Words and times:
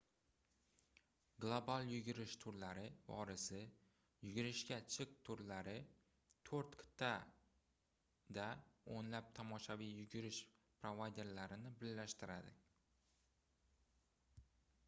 global 1.43 1.89
yugurish 1.89 2.31
turlari 2.43 2.85
vorisi- 3.09 3.59
yugurishga 4.27 4.77
chiq 4.95 5.11
turlari 5.29 5.75
toʻrt 6.49 6.73
qitʼada 6.85 8.47
oʻnlab 8.97 9.29
tomoshaviy 9.41 9.93
yugurish 10.01 10.41
provayderlarini 10.81 11.75
birlashtiradi 11.85 12.55